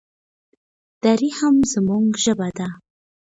[1.03, 2.67] دري هم زموږ ژبه ده.